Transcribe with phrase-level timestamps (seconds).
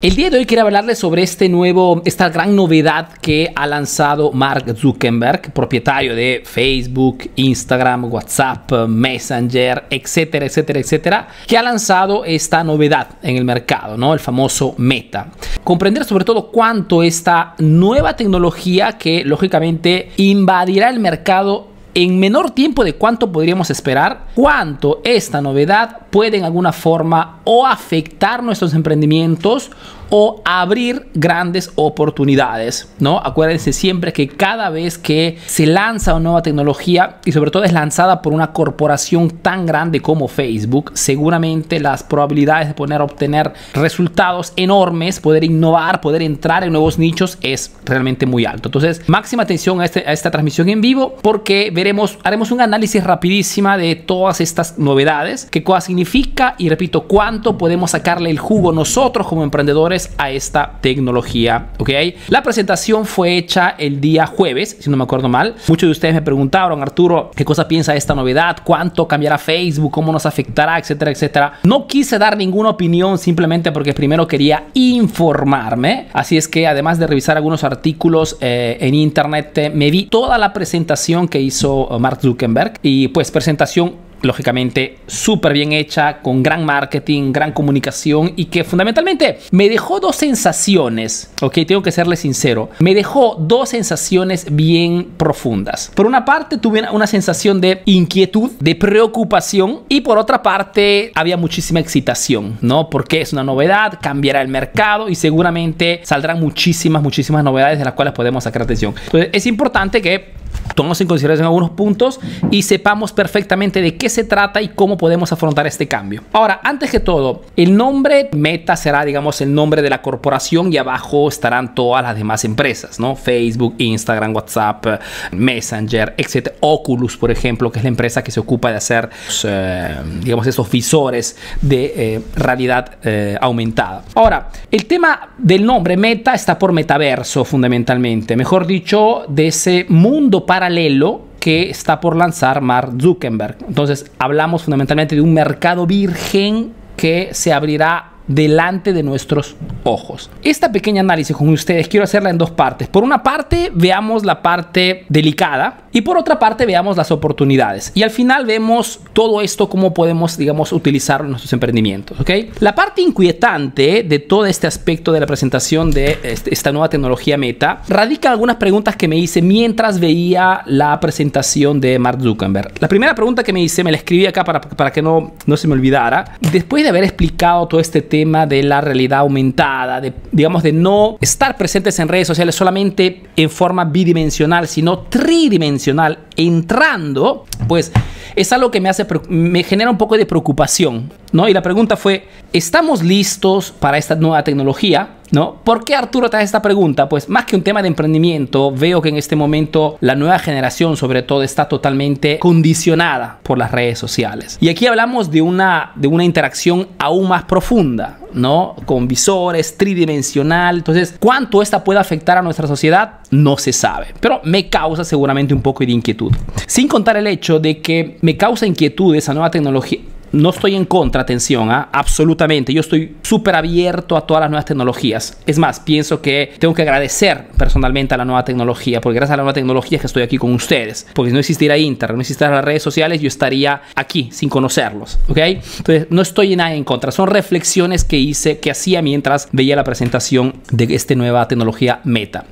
[0.00, 4.30] El día de hoy quiero hablarles sobre este nuevo, esta gran novedad que ha lanzado
[4.30, 12.62] Mark Zuckerberg, propietario de Facebook, Instagram, WhatsApp, Messenger, etcétera, etcétera, etcétera, que ha lanzado esta
[12.62, 14.14] novedad en el mercado, ¿no?
[14.14, 15.32] El famoso Meta.
[15.64, 22.84] Comprender sobre todo cuánto esta nueva tecnología que lógicamente invadirá el mercado en menor tiempo
[22.84, 29.72] de cuánto podríamos esperar, cuánto esta novedad puede en alguna forma o afectar nuestros emprendimientos
[30.10, 33.18] o abrir grandes oportunidades, ¿no?
[33.18, 37.72] Acuérdense siempre que cada vez que se lanza una nueva tecnología y sobre todo es
[37.72, 44.52] lanzada por una corporación tan grande como Facebook, seguramente las probabilidades de poder obtener resultados
[44.56, 48.68] enormes, poder innovar, poder entrar en nuevos nichos es realmente muy alto.
[48.68, 53.02] Entonces, máxima atención a, este, a esta transmisión en vivo porque veremos, haremos un análisis
[53.04, 58.72] rapidísima de todas estas novedades, qué cosa significa y repito, cuánto podemos sacarle el jugo
[58.72, 61.90] nosotros como emprendedores a esta tecnología, ¿ok?
[62.28, 65.54] La presentación fue hecha el día jueves, si no me acuerdo mal.
[65.68, 68.58] Muchos de ustedes me preguntaron, Arturo, ¿qué cosa piensa de esta novedad?
[68.64, 69.90] ¿Cuánto cambiará Facebook?
[69.92, 70.78] ¿Cómo nos afectará?
[70.78, 71.52] Etcétera, etcétera.
[71.62, 76.08] No quise dar ninguna opinión simplemente porque primero quería informarme.
[76.12, 80.38] Así es que además de revisar algunos artículos eh, en internet, eh, me vi toda
[80.38, 86.64] la presentación que hizo Mark Zuckerberg y pues presentación lógicamente súper bien hecha, con gran
[86.64, 92.70] marketing, gran comunicación y que fundamentalmente me dejó dos sensaciones, ok, tengo que serle sincero,
[92.78, 95.90] me dejó dos sensaciones bien profundas.
[95.94, 101.36] Por una parte tuve una sensación de inquietud, de preocupación y por otra parte había
[101.36, 102.88] muchísima excitación, ¿no?
[102.90, 107.94] Porque es una novedad, cambiará el mercado y seguramente saldrán muchísimas, muchísimas novedades de las
[107.94, 108.94] cuales podemos sacar atención.
[109.06, 110.38] Entonces es importante que
[110.74, 115.32] tomemos en consideración algunos puntos y sepamos perfectamente de qué se trata y cómo podemos
[115.32, 116.22] afrontar este cambio.
[116.32, 120.76] Ahora, antes que todo, el nombre Meta será, digamos, el nombre de la corporación y
[120.76, 123.16] abajo estarán todas las demás empresas, ¿no?
[123.16, 124.86] Facebook, Instagram, WhatsApp,
[125.32, 126.52] Messenger, etc.
[126.60, 129.08] Oculus, por ejemplo, que es la empresa que se ocupa de hacer,
[129.44, 134.02] eh, digamos, esos visores de eh, realidad eh, aumentada.
[134.14, 138.36] Ahora, el tema del nombre Meta está por metaverso, fundamentalmente.
[138.36, 143.58] Mejor dicho, de ese mundo para paralelo que está por lanzar Mark Zuckerberg.
[143.68, 150.30] Entonces hablamos fundamentalmente de un mercado virgen que se abrirá delante de nuestros ojos.
[150.42, 152.88] Esta pequeña análisis con ustedes quiero hacerla en dos partes.
[152.88, 157.90] Por una parte, veamos la parte delicada y por otra parte, veamos las oportunidades.
[157.94, 162.20] Y al final vemos todo esto, cómo podemos, digamos, utilizarlo en nuestros emprendimientos.
[162.20, 162.30] ¿ok?
[162.60, 167.36] La parte inquietante de todo este aspecto de la presentación de este, esta nueva tecnología
[167.36, 172.72] Meta radica en algunas preguntas que me hice mientras veía la presentación de Mark Zuckerberg.
[172.80, 175.56] La primera pregunta que me hice, me la escribí acá para, para que no, no
[175.56, 176.36] se me olvidara.
[176.52, 180.72] Después de haber explicado todo este tema, tema de la realidad aumentada, de, digamos, de
[180.72, 187.92] no estar presentes en redes sociales solamente en forma bidimensional, sino tridimensional, entrando, pues
[188.34, 191.48] es algo que me hace, me genera un poco de preocupación, ¿no?
[191.48, 195.14] Y la pregunta fue, ¿estamos listos para esta nueva tecnología?
[195.30, 195.56] ¿No?
[195.62, 197.06] ¿Por qué Arturo trae esta pregunta?
[197.06, 200.96] Pues más que un tema de emprendimiento, veo que en este momento la nueva generación
[200.96, 204.56] sobre todo está totalmente condicionada por las redes sociales.
[204.58, 208.74] Y aquí hablamos de una, de una interacción aún más profunda, ¿no?
[208.86, 210.78] Con visores, tridimensional.
[210.78, 213.16] Entonces, ¿cuánto esta puede afectar a nuestra sociedad?
[213.30, 214.14] No se sabe.
[214.20, 216.32] Pero me causa seguramente un poco de inquietud.
[216.66, 220.00] Sin contar el hecho de que me causa inquietud esa nueva tecnología
[220.32, 221.88] no estoy en contra, atención, ¿ah?
[221.92, 222.72] absolutamente.
[222.72, 225.38] Yo estoy súper abierto a todas las nuevas tecnologías.
[225.46, 229.36] Es más, pienso que tengo que agradecer personalmente a la nueva tecnología, porque gracias a
[229.36, 231.06] la nueva tecnología que estoy aquí con ustedes.
[231.14, 235.18] Porque si no existiera Internet, no existieran las redes sociales, yo estaría aquí sin conocerlos.
[235.28, 235.38] ¿Ok?
[235.38, 237.10] Entonces, no estoy en nada en contra.
[237.10, 242.44] Son reflexiones que hice, que hacía mientras veía la presentación de esta nueva tecnología Meta.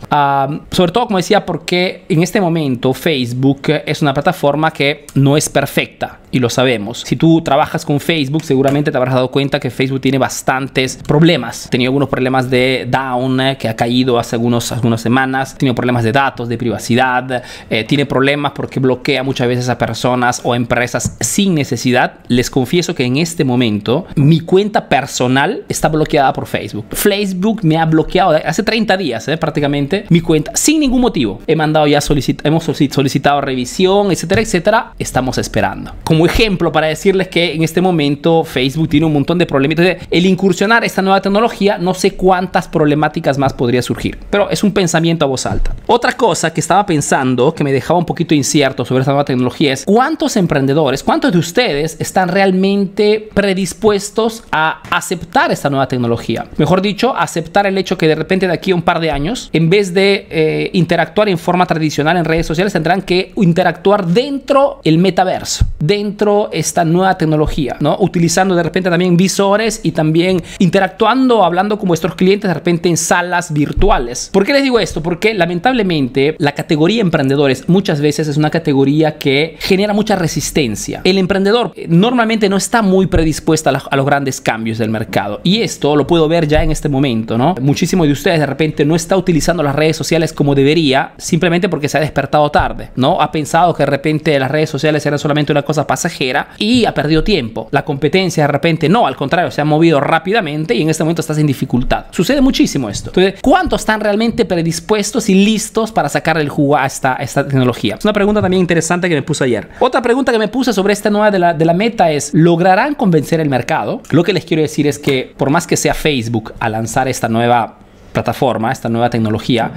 [0.70, 5.48] sobre todo, como decía, porque en este momento Facebook es una plataforma que no es
[5.48, 7.02] perfecta y lo sabemos.
[7.06, 11.68] Si tú trabajas con Facebook, seguramente te habrás dado cuenta que Facebook tiene bastantes problemas.
[11.70, 16.04] Tenía algunos problemas de down eh, que ha caído hace algunos, algunas semanas, tiene problemas
[16.04, 21.16] de datos, de privacidad, eh, tiene problemas porque bloquea muchas veces a personas o empresas
[21.20, 22.20] sin necesidad.
[22.28, 26.86] Les confieso que en este momento mi cuenta personal está bloqueada por Facebook.
[26.92, 31.40] Facebook me ha bloqueado hace 30 días eh, prácticamente mi cuenta sin ningún motivo.
[31.46, 34.92] He mandado ya solicit hemos solicitado revisión, etcétera, etcétera.
[34.98, 35.92] Estamos esperando.
[36.04, 39.78] Como ejemplo para decirles que en este momento Facebook tiene un montón de problemas.
[39.78, 44.62] Entonces, el incursionar esta nueva tecnología, no sé cuántas problemáticas más podría surgir, pero es
[44.62, 45.74] un pensamiento a voz alta.
[45.86, 49.72] Otra cosa que estaba pensando, que me dejaba un poquito incierto sobre esta nueva tecnología,
[49.72, 56.46] es cuántos emprendedores, cuántos de ustedes están realmente predispuestos a aceptar esta nueva tecnología.
[56.56, 59.50] Mejor dicho, aceptar el hecho que de repente de aquí a un par de años,
[59.52, 64.80] en vez de eh, interactuar en forma tradicional en redes sociales, tendrán que interactuar dentro
[64.84, 67.45] el metaverso, dentro esta nueva tecnología,
[67.80, 67.96] ¿no?
[68.00, 72.96] Utilizando de repente también visores y también interactuando, hablando con vuestros clientes de repente en
[72.96, 74.30] salas virtuales.
[74.32, 75.02] ¿Por qué les digo esto?
[75.02, 81.00] Porque lamentablemente la categoría emprendedores muchas veces es una categoría que genera mucha resistencia.
[81.04, 85.62] El emprendedor eh, normalmente no está muy predispuesto a, los grandes cambios del mercado y
[85.62, 87.54] esto lo puedo ver ya en este momento, ¿no?
[87.60, 91.88] Muchísimos de ustedes de repente no está utilizando las redes sociales como debería simplemente porque
[91.88, 93.20] se ha despertado tarde, ¿no?
[93.20, 96.94] Ha pensado que de repente las redes sociales eran solamente una cosa pasajera y ha
[96.94, 97.35] perdido tiempo.
[97.70, 101.20] La competencia de repente no, al contrario, se ha movido rápidamente y en este momento
[101.20, 102.06] estás en dificultad.
[102.10, 103.12] Sucede muchísimo esto.
[103.42, 107.96] ¿cuántos están realmente predispuestos y listos para sacar el jugo a esta, tecnología?
[107.98, 109.68] Es una pregunta también interesante que me puse ayer.
[109.80, 112.94] Otra pregunta que me puse sobre esta nueva de la, de la meta es, ¿lograrán
[112.94, 114.00] convencer el mercado?
[114.10, 117.28] Lo que les quiero decir es que por más que sea Facebook a lanzar esta
[117.28, 117.78] nueva
[118.12, 119.70] plataforma, esta nueva tecnología,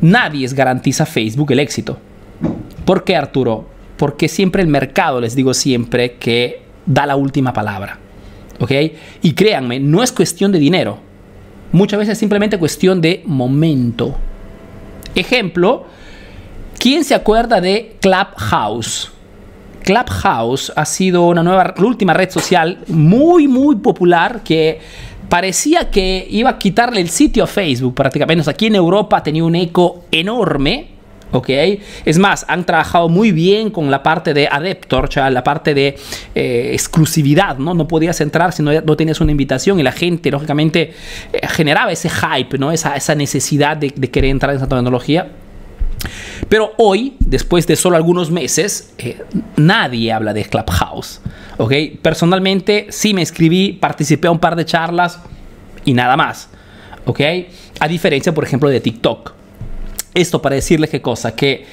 [0.00, 1.98] nadie garantiza Facebook el éxito.
[2.84, 3.66] ¿Por qué, Arturo?
[3.96, 7.98] Porque siempre el mercado, les digo siempre, que da la última palabra.
[8.60, 8.72] ¿Ok?
[9.22, 10.98] Y créanme, no es cuestión de dinero.
[11.72, 14.16] Muchas veces es simplemente cuestión de momento.
[15.14, 15.84] Ejemplo,
[16.78, 19.10] ¿quién se acuerda de Clubhouse?
[19.82, 24.80] Clubhouse ha sido una nueva, la última red social muy, muy popular que
[25.28, 28.50] parecía que iba a quitarle el sitio a Facebook prácticamente.
[28.50, 30.95] Aquí en Europa tenía un eco enorme.
[31.36, 31.50] ¿Ok?
[32.04, 35.96] Es más, han trabajado muy bien con la parte de adeptor, sea, la parte de
[36.34, 37.74] eh, exclusividad, ¿no?
[37.74, 40.94] No podías entrar si no, no, tenías una invitación y la gente, lógicamente,
[41.32, 42.72] eh, generaba ese hype, ¿no?
[42.72, 45.30] Esa, esa necesidad de, de, querer entrar en esa tecnología.
[46.48, 49.18] Pero hoy, después de solo algunos meses, eh,
[49.56, 51.20] nadie habla de Clubhouse.
[51.58, 51.72] ¿ok?
[52.02, 55.20] Personalmente sí me escribí, participé a un par de charlas
[55.84, 56.48] y nada más.
[57.04, 57.20] ¿ok?
[57.80, 59.35] A diferencia, por ejemplo, de TikTok.
[60.16, 61.66] Esto para decirles qué cosa, que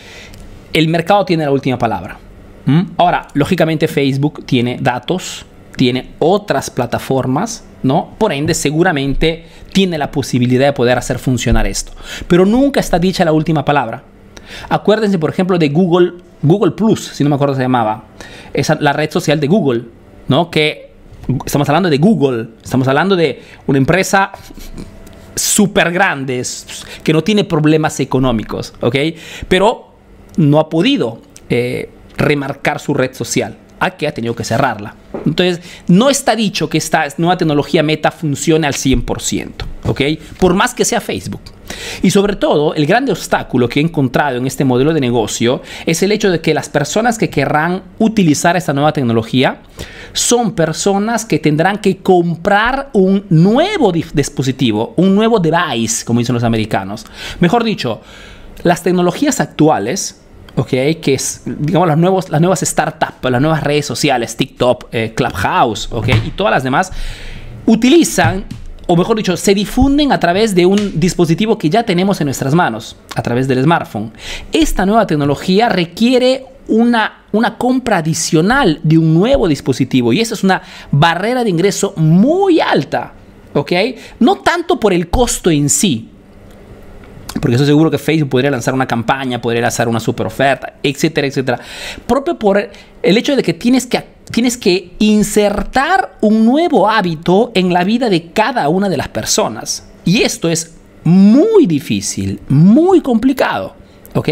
[0.73, 2.17] el mercado tiene la última palabra.
[2.65, 2.81] ¿Mm?
[2.97, 5.45] Ahora, lógicamente Facebook tiene datos,
[5.77, 8.09] tiene otras plataformas, ¿no?
[8.17, 11.93] Por ende, seguramente tiene la posibilidad de poder hacer funcionar esto.
[12.27, 14.03] Pero nunca está dicha la última palabra.
[14.67, 18.07] Acuérdense, por ejemplo, de Google, Google Plus, si no me acuerdo se llamaba.
[18.53, 19.85] Esa, la red social de Google,
[20.27, 20.51] ¿no?
[20.51, 20.91] Que
[21.45, 24.33] estamos hablando de Google, estamos hablando de una empresa
[25.35, 26.43] súper grande,
[27.03, 28.95] que no tiene problemas económicos, ¿ok?
[29.47, 29.93] Pero
[30.37, 33.57] no ha podido eh, remarcar su red social
[33.91, 34.95] que ha tenido que cerrarla.
[35.25, 39.51] Entonces, no está dicho que esta nueva tecnología meta funcione al 100%,
[39.85, 40.01] ¿ok?
[40.37, 41.41] Por más que sea Facebook.
[42.01, 46.03] Y sobre todo, el grande obstáculo que he encontrado en este modelo de negocio es
[46.03, 49.61] el hecho de que las personas que querrán utilizar esta nueva tecnología
[50.11, 56.43] son personas que tendrán que comprar un nuevo dispositivo, un nuevo device, como dicen los
[56.43, 57.05] americanos.
[57.39, 58.01] Mejor dicho,
[58.63, 60.22] las tecnologías actuales
[60.55, 60.69] ¿ok?
[61.01, 65.89] Que es, digamos, las, nuevos, las nuevas startups, las nuevas redes sociales, TikTok, eh, Clubhouse,
[65.91, 66.09] ¿ok?
[66.25, 66.91] Y todas las demás
[67.65, 68.45] utilizan,
[68.87, 72.53] o mejor dicho, se difunden a través de un dispositivo que ya tenemos en nuestras
[72.53, 74.11] manos, a través del smartphone.
[74.51, 80.43] Esta nueva tecnología requiere una, una compra adicional de un nuevo dispositivo y esa es
[80.43, 80.61] una
[80.91, 83.13] barrera de ingreso muy alta,
[83.53, 83.71] ¿ok?
[84.19, 86.09] No tanto por el costo en sí,
[87.39, 91.27] porque estoy seguro que Facebook podría lanzar una campaña, podría lanzar una super oferta, etcétera,
[91.27, 91.59] etcétera.
[92.05, 92.69] Propio por
[93.01, 98.09] el hecho de que tienes que, tienes que insertar un nuevo hábito en la vida
[98.09, 99.87] de cada una de las personas.
[100.05, 103.75] Y esto es muy difícil, muy complicado.
[104.13, 104.29] ¿Ok?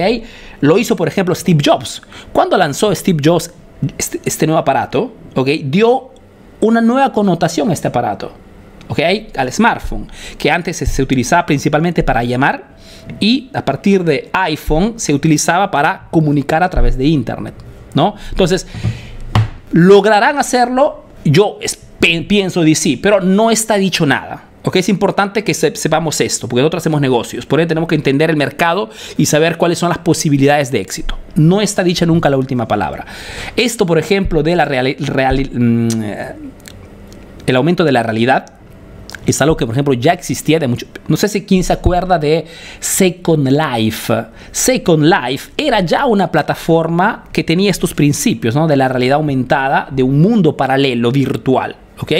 [0.59, 2.03] Lo hizo, por ejemplo, Steve Jobs.
[2.31, 3.51] Cuando lanzó Steve Jobs
[3.97, 5.47] este, este nuevo aparato, ¿ok?
[5.63, 6.11] Dio
[6.59, 8.31] una nueva connotación a este aparato.
[8.87, 8.99] ¿ok?
[9.37, 12.71] Al smartphone, que antes se utilizaba principalmente para llamar
[13.19, 17.53] y a partir de iPhone se utilizaba para comunicar a través de Internet,
[17.93, 18.15] ¿no?
[18.29, 18.67] Entonces,
[19.71, 21.05] ¿lograrán hacerlo?
[21.23, 21.59] Yo
[21.99, 24.45] pienso de sí, pero no está dicho nada.
[24.63, 24.75] ¿ok?
[24.75, 28.37] Es importante que sepamos esto, porque nosotros hacemos negocios, por ello tenemos que entender el
[28.37, 31.17] mercado y saber cuáles son las posibilidades de éxito.
[31.35, 33.05] No está dicha nunca la última palabra.
[33.55, 35.87] Esto, por ejemplo, de la real, mm,
[37.47, 38.60] el aumento de la realidad
[39.25, 40.87] es algo que, por ejemplo, ya existía de mucho.
[41.07, 42.45] No sé si quién se acuerda de
[42.79, 44.13] Second Life.
[44.51, 48.67] Second Life era ya una plataforma que tenía estos principios ¿no?
[48.67, 51.75] de la realidad aumentada, de un mundo paralelo virtual.
[51.99, 52.11] ¿ok?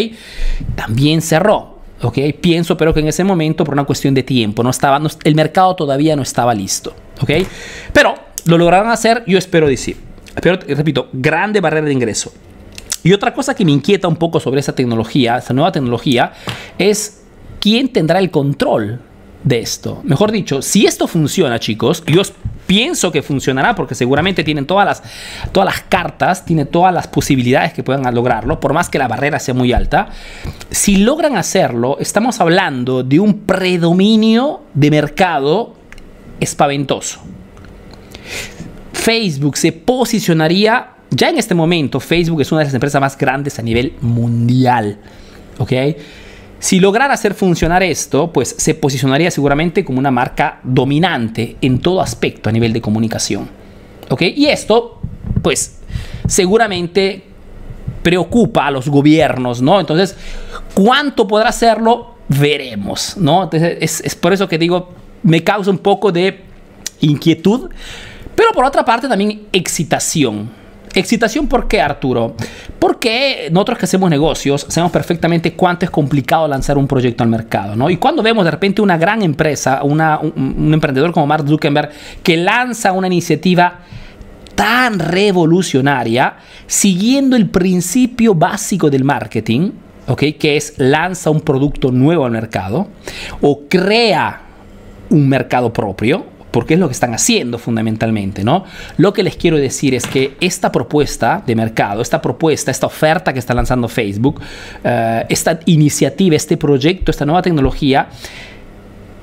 [0.76, 1.80] También cerró.
[2.02, 2.18] ¿ok?
[2.40, 5.76] Pienso, pero que en ese momento, por una cuestión de tiempo, no estaba, el mercado
[5.76, 6.94] todavía no estaba listo.
[7.22, 7.32] ¿ok?
[7.94, 8.16] Pero
[8.46, 9.98] lo lograron hacer, yo espero decir.
[10.40, 12.32] Pero, repito, grande barrera de ingreso.
[13.04, 16.34] Y otra cosa que me inquieta un poco sobre esa tecnología, esa nueva tecnología,
[16.78, 17.24] es
[17.60, 19.00] quién tendrá el control
[19.44, 20.02] de esto.
[20.04, 22.22] Mejor dicho, si esto funciona, chicos, yo
[22.68, 25.04] pienso que funcionará porque seguramente tienen todas las,
[25.52, 29.40] todas las cartas, tienen todas las posibilidades que puedan lograrlo, por más que la barrera
[29.40, 30.10] sea muy alta.
[30.70, 35.76] Si logran hacerlo, estamos hablando de un predominio de mercado
[36.40, 37.22] espaventoso.
[38.94, 43.60] Facebook se posicionaría ya en este momento, Facebook es una de las empresas más grandes
[43.60, 44.98] a nivel mundial.
[45.58, 45.74] ¿Ok?
[46.60, 52.02] Si lograra hacer funcionar esto, pues se posicionaría seguramente como una marca dominante en todo
[52.02, 53.50] aspecto a nivel de comunicación.
[54.10, 54.22] ¿Ok?
[54.22, 55.02] Y esto,
[55.42, 55.80] pues,
[56.28, 57.24] seguramente
[58.04, 59.80] preocupa a los gobiernos, ¿no?
[59.80, 60.16] Entonces,
[60.74, 62.16] ¿cuánto podrá hacerlo?
[62.30, 63.44] Veremos, ¿no?
[63.44, 66.42] Entonces, es, es por eso que digo, me causa un poco de
[67.02, 67.70] inquietud,
[68.34, 70.61] pero por otra parte también excitación.
[70.94, 72.36] Excitación, ¿por qué, Arturo?
[72.80, 77.76] Porque nosotros que hacemos negocios sabemos perfectamente cuánto es complicado lanzar un proyecto al mercado,
[77.76, 77.90] ¿no?
[77.90, 81.92] Y cuando vemos de repente una gran empresa, un, un emprendedor como Mark Zuckerberg,
[82.24, 83.80] que lanza una iniciativa
[84.56, 86.36] tan revolucionaria,
[86.68, 89.72] siguiendo el principio básico del marketing,
[90.08, 90.24] ¿ok?
[90.38, 92.88] Que es lanza un producto nuevo al mercado
[93.42, 94.42] o crea
[95.10, 98.66] un mercado propio, porque es lo que están haciendo fundamentalmente, ¿no?
[98.98, 103.34] Lo que les quiero decir es que esta propuesta de mercado, esta propuesta, esta oferta
[103.34, 108.10] que está lanzando Facebook, uh, esta iniciativa, este proyecto, esta nueva tecnología,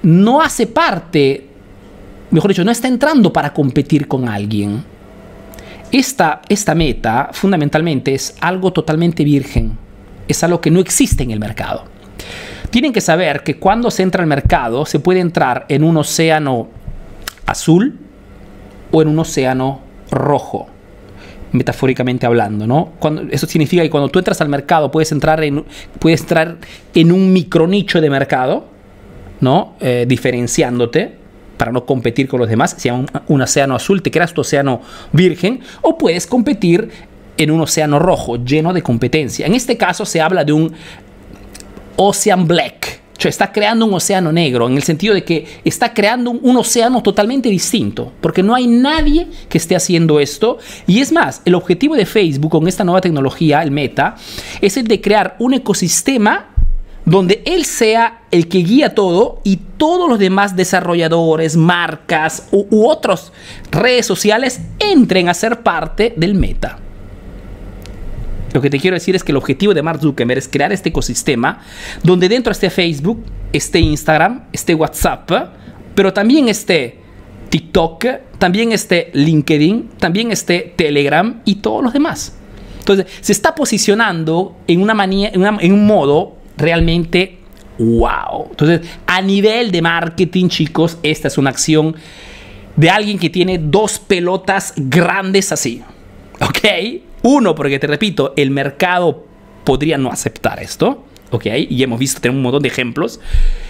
[0.03, 1.47] no hace parte,
[2.31, 4.83] mejor dicho, no está entrando para competir con alguien.
[5.93, 9.77] Esta, esta meta fundamentalmente es algo totalmente virgen,
[10.27, 11.85] es algo que no existe en el mercado.
[12.71, 16.69] Tienen que saber que cuando se entra al mercado se puede entrar en un océano
[17.49, 17.99] azul
[18.91, 20.67] o en un océano rojo,
[21.53, 22.93] metafóricamente hablando, ¿no?
[22.99, 25.65] Cuando, eso significa que cuando tú entras al mercado puedes entrar en,
[25.99, 26.59] puedes entrar
[26.95, 28.67] en un micronicho de mercado,
[29.41, 29.75] ¿no?
[29.81, 31.17] Eh, diferenciándote
[31.57, 34.81] para no competir con los demás, si un, un océano azul, te creas tu océano
[35.13, 36.91] virgen, o puedes competir
[37.37, 39.47] en un océano rojo, lleno de competencia.
[39.47, 40.73] En este caso se habla de un
[41.97, 46.31] Ocean Black, cioè está creando un océano negro, en el sentido de que está creando
[46.31, 50.59] un, océano totalmente distinto, porque no hay nadie que esté haciendo esto.
[50.87, 54.15] Y es más, el objetivo de Facebook con esta nueva tecnología, el Meta,
[54.61, 56.55] es el de crear un ecosistema
[57.05, 62.87] donde él sea el que guía todo y todos los demás desarrolladores, marcas u, u
[62.89, 63.33] otras
[63.73, 66.79] redes sociales entren a ser parte del Meta.
[68.59, 70.89] Lo que te quiero decir es que el objetivo de Mark Zuckerberg es crear este
[70.89, 71.61] ecosistema
[72.03, 75.31] donde dentro esté Facebook, esté Instagram, esté WhatsApp,
[75.95, 76.99] pero también esté
[77.51, 78.05] TikTok,
[78.39, 82.37] también esté LinkedIn, también esté Telegram y todos los demás.
[82.81, 87.39] Entonces, se está posicionando en, una manía, en, un modo realmente
[87.79, 88.49] wow.
[88.51, 91.95] Entonces, a nivel de marketing, chicos, esta es una acción
[92.75, 95.81] de alguien que tiene dos pelotas grandes así.
[96.41, 97.07] ¿Ok?
[97.23, 99.25] Uno, porque te repito, el mercado
[99.65, 101.05] podría no aceptar esto.
[101.31, 101.47] ¿ok?
[101.69, 103.21] Y hemos visto, tenemos un montón de ejemplos.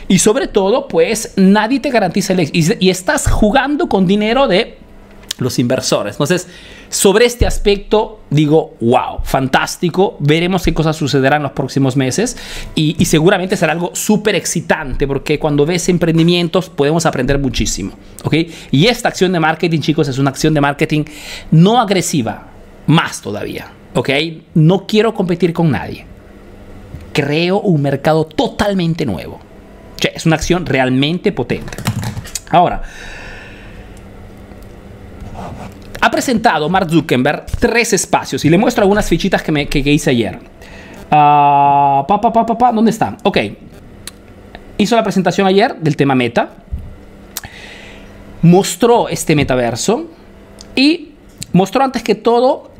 [0.06, 2.76] Y sobre todo, pues nadie te garantiza el éxito.
[2.80, 4.78] Y, estás jugando con dinero de
[5.38, 6.14] los inversores.
[6.14, 6.48] Entonces,
[6.88, 10.16] sobre este aspecto, digo, wow, fantástico.
[10.18, 12.36] Veremos qué cosas sucederán en los próximos meses.
[12.74, 17.92] Y, y seguramente será algo súper excitante, porque cuando ves emprendimientos podemos aprender muchísimo.
[18.24, 18.34] ¿ok?
[18.70, 21.04] Y esta acción de marketing, chicos, es una acción de marketing
[21.50, 22.47] no agresiva
[22.88, 24.10] más todavía, ¿ok?
[24.54, 26.06] No quiero competir con nadie.
[27.12, 29.34] Creo un mercado totalmente nuevo.
[29.34, 31.76] O sea, es una acción realmente potente.
[32.50, 32.82] Ahora,
[36.00, 40.10] ha presentado Mark Zuckerberg tres espacios y le muestro algunas fichitas que, me, que, hice
[40.10, 40.38] ayer.
[41.10, 43.18] Uh, pa, pa, ¿Dónde están?
[43.22, 43.38] Ok.
[44.78, 46.50] Hizo la presentación ayer del tema meta.
[48.40, 50.06] Mostró este metaverso
[50.74, 51.12] y
[51.52, 52.70] mostró antes que todo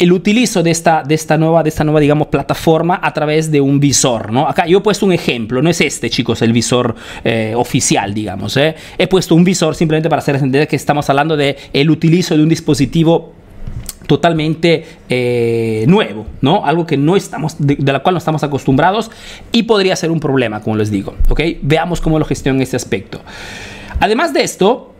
[0.00, 3.60] el utilizo de esta, de esta nueva, de esta nueva, digamos, plataforma a través de
[3.60, 4.48] un visor, ¿no?
[4.48, 8.56] Acá yo he puesto un ejemplo, no es este, chicos, el visor eh, oficial, digamos,
[8.56, 8.74] ¿eh?
[8.96, 12.42] He puesto un visor simplemente para hacer entender que estamos hablando de el utilizo de
[12.42, 13.34] un dispositivo
[14.06, 16.64] totalmente eh, nuevo, ¿no?
[16.64, 19.10] Algo que no estamos, de, la cual no estamos acostumbrados
[19.52, 21.42] y podría ser un problema, como les digo, ¿ok?
[21.60, 23.20] Veamos cómo lo gestionan este aspecto.
[24.00, 24.94] Además de esto,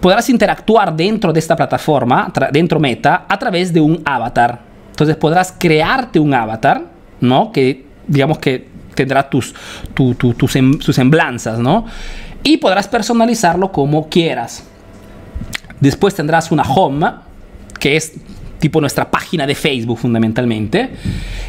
[0.00, 4.60] podrás interactuar dentro de esta plataforma, dentro Meta, a través de un avatar.
[4.90, 6.84] Entonces podrás crearte un avatar,
[7.20, 7.50] ¿no?
[7.52, 9.54] Que digamos que tendrá tus,
[9.94, 11.86] tus semblanzas, ¿no?
[12.42, 14.64] Y podrás personalizarlo como quieras.
[15.80, 17.10] Después tendrás una home,
[17.78, 18.12] que es
[18.60, 20.90] tipo nuestra página de Facebook fundamentalmente.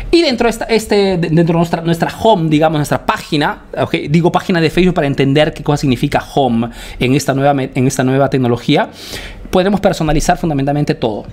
[0.09, 4.59] Y dentro de, esta, este, dentro nuestra, nuestra home, digamos, nuestra página, okay, digo página
[4.59, 8.89] de Facebook para entender qué cosa significa home en esta nueva, en esta nueva tecnología,
[9.51, 11.25] podremos personalizar fundamentalmente todo.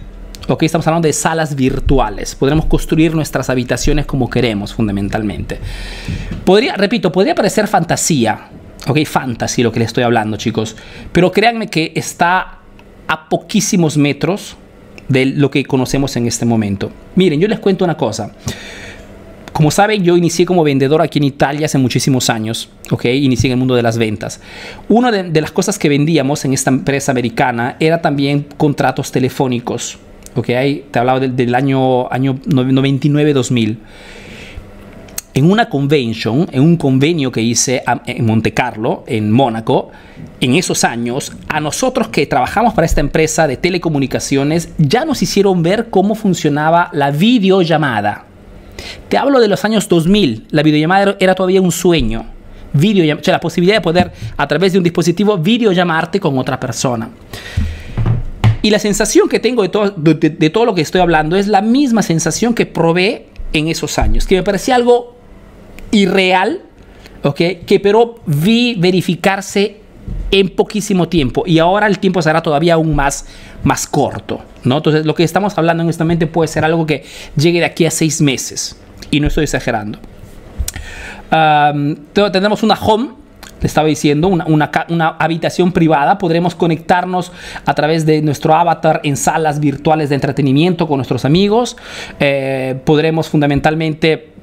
[0.48, 2.34] Ok, estamos hablando de salas virtuales.
[2.34, 5.58] Podremos construir nuestras habitaciones como queremos, fundamentalmente.
[6.44, 8.48] Podría, repito, podría parecer fantasía.
[8.86, 10.74] Ok, fantasy lo que les estoy hablando, chicos.
[11.12, 12.60] Pero créanme que está
[13.08, 14.56] a poquísimos metros
[15.08, 16.90] de lo que conocemos en este momento.
[17.16, 18.32] Miren, yo les cuento una cosa.
[19.52, 23.06] Como saben, yo inicié como vendedor aquí en Italia hace muchísimos años, ¿ok?
[23.06, 24.40] Inicié en el mundo de las ventas.
[24.88, 29.98] Una de, las cosas que vendíamos en esta empresa americana era también contratos telefónicos,
[30.36, 30.46] ¿ok?
[30.46, 33.78] Te hablaba del, del año, año 99-2000
[35.38, 39.90] en una convention, en un convenio que hice en Monte Carlo, en Mónaco,
[40.40, 45.62] en esos años, a nosotros que trabajamos para esta empresa de telecomunicaciones, ya nos hicieron
[45.62, 48.24] ver cómo funcionaba la videollamada.
[49.08, 52.26] Te hablo de los años 2000, la videollamada era todavía un sueño.
[52.72, 56.58] Video, o sea, la posibilidad de poder a través de un dispositivo videollamarte con otra
[56.58, 57.10] persona.
[58.60, 61.62] Y la sensación que tengo de todo, de todo lo que estoy hablando es la
[61.62, 65.17] misma sensación que probé en esos años, que me parecía algo
[65.90, 66.62] irreal,
[67.22, 67.36] ¿ok?
[67.66, 69.80] Que pero vi verificarse
[70.30, 73.26] en poquísimo tiempo y ahora el tiempo será todavía aún más,
[73.62, 74.78] más corto, ¿no?
[74.78, 77.04] Entonces lo que estamos hablando en este momento puede ser algo que
[77.36, 78.76] llegue de aquí a seis meses
[79.10, 79.98] y no estoy exagerando.
[81.30, 83.10] tenemos una home,
[83.60, 86.16] le estaba diciendo, una, una, habitación privada.
[86.18, 87.32] Podremos conectarnos
[87.64, 91.76] a través de nuestro avatar en salas virtuales de entretenimiento con nuestros amigos.
[92.20, 94.37] Eh, podremos fundamentalmente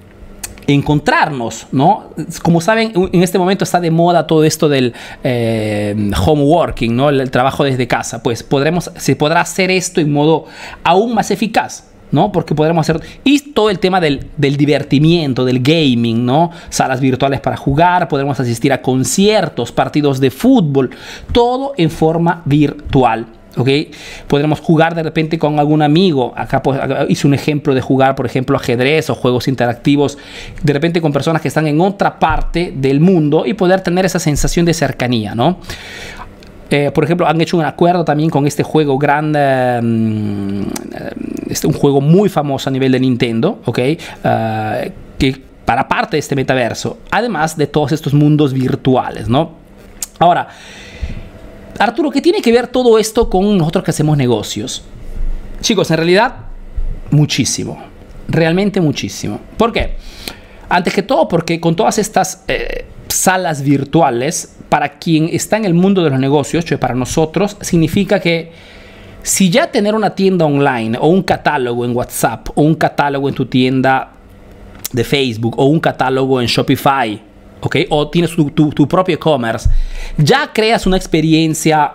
[0.68, 2.06] encontrarnos, ¿no?
[2.42, 4.94] Como saben, en este momento está de moda todo esto del
[5.24, 7.10] eh, home working, ¿no?
[7.10, 8.24] El, trabajo desde casa.
[8.24, 10.46] Pues podremos, se podrá hacer esto en modo
[10.84, 11.92] aún más eficaz.
[12.12, 12.32] ¿no?
[12.32, 13.06] Porque podremos hacer.
[13.26, 16.52] Y todo el tema del, del, divertimiento, del gaming, ¿no?
[16.70, 20.92] Salas virtuales para jugar, podremos asistir a conciertos, partidos de fútbol,
[21.34, 23.26] todo en forma virtual.
[23.58, 23.70] ¿Ok?
[24.28, 26.34] Podremos jugar de repente con algún amigo.
[26.36, 30.18] Acá, pues, hice un ejemplo de jugar, por ejemplo, ajedrez o juegos interactivos,
[30.62, 34.20] de repente con personas que están en otra parte del mundo y poder tener esa
[34.20, 35.60] sensación de cercanía, ¿no?
[36.70, 40.62] Eh, por ejemplo, han hecho un acuerdo también con este juego grande, mm,
[41.50, 43.80] este, un juego muy famoso a nivel de Nintendo, ¿ok?
[44.24, 44.80] Ah,
[45.20, 49.52] que para parte de este metaverso, además de todos estos mundos virtuales, ¿no?
[50.20, 50.48] Ahora,
[51.78, 54.84] Arturo, ¿qué tiene que ver todo esto con nosotros que hacemos negocios?
[55.62, 56.36] Chicos, en realidad,
[57.12, 57.82] muchísimo.
[58.28, 59.40] Realmente muchísimo.
[59.58, 59.96] ¿Por qué?
[60.70, 65.74] Antes que todo, porque con todas estas eh, salas virtuales, para quien está en el
[65.74, 68.52] mundo de los negocios, para nosotros, significa que
[69.22, 73.36] si ya tener una tienda online o un catálogo en WhatsApp o un catálogo en
[73.36, 74.12] tu tienda
[74.92, 77.22] de Facebook o un catálogo en Shopify
[77.90, 79.70] o tienes tu, propio e-commerce,
[80.18, 81.94] ya creas una experiencia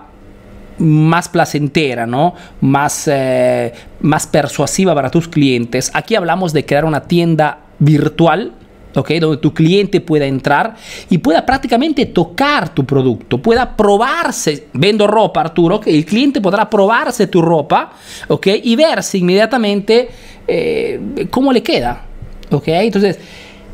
[0.79, 2.35] más placentera, ¿no?
[2.61, 5.91] Más, eh, más persuasiva para tus clientes.
[5.95, 8.53] Aquí hablamos de crear una tienda virtual,
[8.95, 9.11] ¿ok?
[9.21, 10.77] Donde tu cliente pueda entrar
[11.09, 16.69] y pueda prácticamente tocar tu producto, pueda probarse, vendo ropa, Arturo, que el cliente podrá
[16.69, 17.93] probarse tu ropa,
[18.29, 18.47] ¿ok?
[18.63, 20.09] Y verse inmediatamente
[20.47, 22.05] eh, cómo le queda,
[22.51, 22.69] ¿ok?
[22.69, 23.19] Entonces,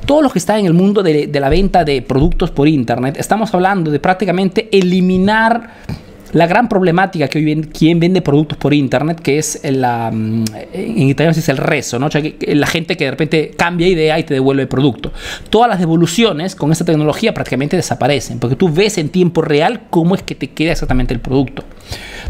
[0.07, 3.53] todos los que están en el mundo de, la venta de productos por Internet, estamos
[3.53, 5.75] hablando de prácticamente eliminar
[6.33, 10.45] la gran problemática que hoy viene quien vende productos por internet, que es la, mm,
[10.73, 12.09] en italiano se dice el rezo, ¿no?
[12.41, 15.13] la gente que de repente cambia idea y te devuelve el producto.
[15.49, 20.15] Todas las devoluciones con esta tecnología prácticamente desaparecen, porque tú ves en tiempo real cómo
[20.15, 21.65] es que te queda exactamente el producto.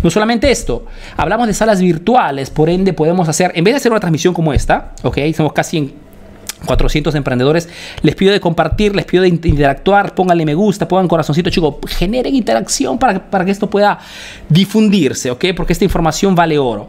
[0.03, 0.87] No solamente esto,
[1.17, 4.53] hablamos de salas virtuales, por ende podemos hacer, en vez de hacer una transmisión como
[4.53, 6.06] esta, ok, somos casi en
[6.67, 7.69] 400 emprendedores.
[8.03, 12.35] Les pido de compartir, les pido de interactuar, pónganle me gusta, pongan corazoncito, chicos, generen
[12.35, 13.99] interacción para, para que esto pueda
[14.49, 15.47] difundirse, ¿ok?
[15.57, 16.89] Porque esta información vale oro.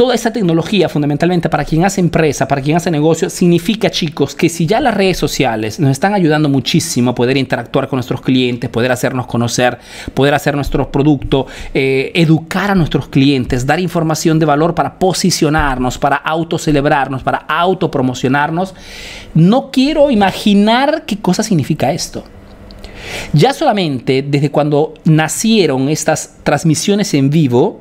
[0.00, 4.48] Toda esta tecnología fundamentalmente para quien hace empresa, para quien hace negocio, significa chicos que
[4.48, 8.70] si ya las redes sociales nos están ayudando muchísimo a poder interactuar con nuestros clientes,
[8.70, 9.78] poder hacernos conocer,
[10.14, 15.98] poder hacer nuestro producto, eh, educar a nuestros clientes, dar información de valor para posicionarnos,
[15.98, 18.74] para autocelebrarnos, para autopromocionarnos,
[19.34, 22.24] no quiero imaginar qué cosa significa esto.
[23.34, 27.79] Ya solamente desde cuando nacieron estas transmisiones en vivo,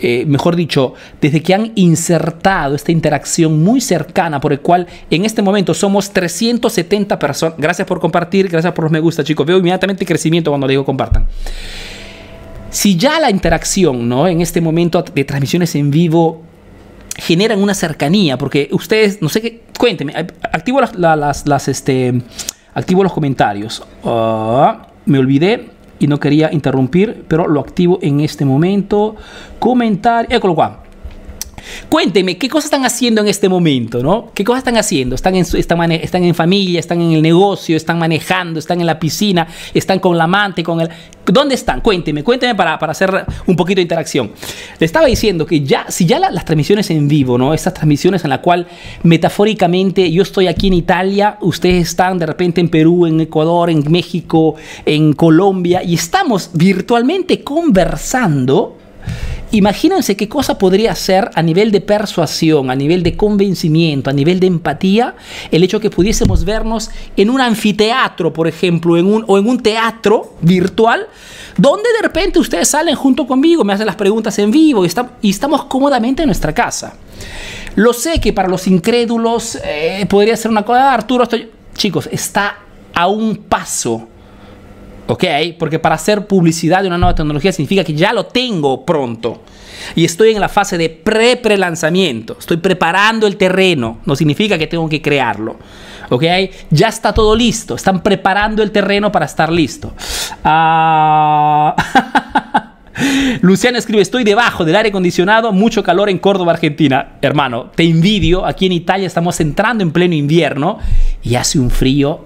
[0.00, 5.24] eh, mejor dicho, desde que han insertado esta interacción muy cercana por el cual en
[5.24, 7.58] este momento somos 370 personas.
[7.58, 9.46] Gracias por compartir, gracias por los me gusta, chicos.
[9.46, 11.26] Veo inmediatamente crecimiento cuando digo compartan.
[12.70, 14.26] Si ya la interacción, ¿no?
[14.26, 16.42] En este momento de transmisiones en vivo
[17.16, 20.12] generan una cercanía, porque ustedes, no sé qué, cuéntenme,
[20.52, 22.20] activo las, las, este,
[22.74, 23.84] activo los comentarios.
[24.04, 29.16] Ah, me olvidé y no quería interrumpir, pero lo activo en este momento.
[29.58, 30.83] Comentar, écolo qua.
[31.88, 34.02] Cuéntenme, ¿qué cosas están haciendo en este momento?
[34.02, 34.30] ¿no?
[34.34, 35.14] ¿Qué cosas están haciendo?
[35.14, 36.80] ¿Están en, están, están en familia?
[36.80, 37.76] ¿Están en el negocio?
[37.76, 38.58] ¿Están manejando?
[38.58, 39.46] ¿Están en la piscina?
[39.72, 40.62] ¿Están con la amante?
[40.62, 40.88] Con el...
[41.26, 41.80] ¿Dónde están?
[41.80, 44.30] Cuéntenme, cuéntenme para, para hacer un poquito de interacción.
[44.78, 47.54] Le estaba diciendo que ya, si ya las transmisiones en vivo, ¿no?
[47.54, 48.66] Estas transmisiones en la cual
[49.02, 53.90] metafóricamente yo estoy aquí en Italia, ustedes están de repente en Perú, en Ecuador, en
[53.90, 58.76] México, en Colombia y estamos virtualmente conversando
[59.54, 64.40] Imagínense qué cosa podría ser a nivel de persuasión, a nivel de convencimiento, a nivel
[64.40, 65.14] de empatía,
[65.52, 69.60] el hecho que pudiésemos vernos en un anfiteatro, por ejemplo, en un, o en un
[69.60, 71.06] teatro virtual,
[71.56, 74.90] donde de repente ustedes salen junto conmigo, me hacen las preguntas en vivo y,
[75.22, 76.96] y estamos cómodamente en nuestra casa.
[77.76, 81.48] Lo sé que para los incrédulos eh, podría ser una cosa, ah, Arturo, estoy...
[81.76, 82.58] chicos, está
[82.92, 84.08] a un paso
[85.06, 85.24] ¿Ok?
[85.58, 89.42] Porque para hacer publicidad de una nueva tecnología significa que ya lo tengo pronto.
[89.94, 92.36] Y estoy en la fase de pre-prelanzamiento.
[92.38, 93.98] Estoy preparando el terreno.
[94.06, 95.56] No significa que tengo que crearlo.
[96.10, 96.24] ¿Ok?
[96.70, 97.74] Ya está todo listo.
[97.74, 99.92] Están preparando el terreno para estar listo.
[100.42, 101.74] Ah,
[103.40, 107.16] Luciana escribe, estoy debajo del aire acondicionado, mucho calor en Córdoba, Argentina.
[107.20, 108.46] Hermano, te envidio.
[108.46, 110.78] Aquí en Italia estamos entrando en pleno invierno
[111.22, 112.24] y hace un frío.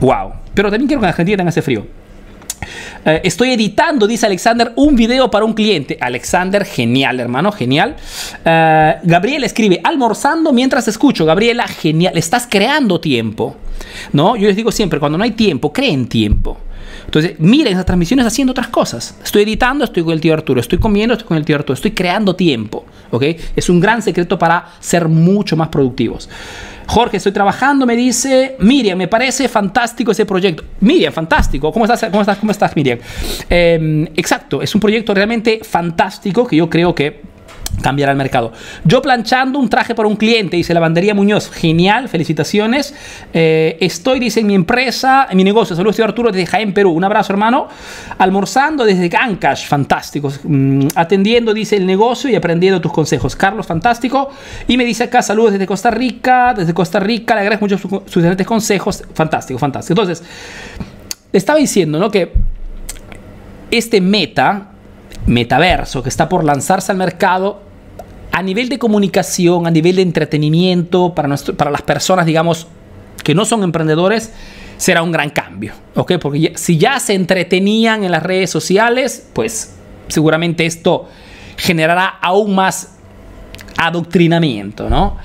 [0.00, 0.45] ¡Wow!
[0.56, 1.86] Pero también quiero que en Argentina tenga ese frío.
[3.04, 5.98] Eh, estoy editando, dice Alexander, un video para un cliente.
[6.00, 7.94] Alexander, genial, hermano, genial.
[8.40, 11.26] Uh, Gabriel escribe, almorzando mientras escucho.
[11.26, 13.56] Gabriela, genial, estás creando tiempo.
[14.12, 14.34] ¿No?
[14.34, 16.56] Yo les digo siempre, cuando no hay tiempo, creen tiempo.
[17.06, 19.16] Entonces, miren esas transmisiones haciendo otras cosas.
[19.24, 20.60] Estoy editando, estoy con el tío Arturo.
[20.60, 21.74] Estoy comiendo, estoy con el tío Arturo.
[21.74, 22.84] Estoy creando tiempo.
[23.10, 23.24] ¿Ok?
[23.54, 26.28] Es un gran secreto para ser mucho más productivos.
[26.86, 30.64] Jorge, estoy trabajando, me dice Miriam, me parece fantástico ese proyecto.
[30.80, 31.72] Miriam, fantástico.
[31.72, 32.98] ¿Cómo estás, cómo estás, cómo estás Miriam?
[33.48, 37.22] Em, exacto, es un proyecto realmente fantástico que yo creo que
[37.80, 38.52] cambiar al mercado.
[38.84, 41.50] Yo planchando un traje para un cliente, dice Lavandería Muñoz.
[41.50, 42.94] Genial, felicitaciones.
[43.32, 45.76] Eh, estoy, dice, en mi empresa, en mi negocio.
[45.76, 46.92] Saludos, estoy Arturo desde Jaén, Perú.
[46.92, 47.68] Un abrazo, hermano.
[48.18, 50.32] Almorzando desde Ancash, fantástico.
[50.44, 53.36] Mm, atendiendo, dice, el negocio y aprendiendo tus consejos.
[53.36, 54.30] Carlos, fantástico.
[54.66, 56.54] Y me dice acá, saludos desde Costa Rica.
[56.56, 59.04] Desde Costa Rica, le agradezco mucho sus, sus excelentes consejos.
[59.14, 60.00] Fantástico, fantástico.
[60.00, 60.26] Entonces,
[61.32, 62.10] estaba diciendo, ¿no?
[62.10, 62.32] Que
[63.70, 64.68] este meta
[65.26, 67.65] metaverso que está por lanzarse al mercado
[68.36, 72.66] a nivel de comunicación, a nivel de entretenimiento, para, nuestro, para las personas, digamos,
[73.24, 74.30] que no son emprendedores,
[74.76, 76.18] será un gran cambio, ¿ok?
[76.20, 79.76] Porque si ya se entretenían en las redes sociales, pues
[80.08, 81.08] seguramente esto
[81.56, 82.96] generará aún más
[83.78, 85.16] adoctrinamiento, ¿no?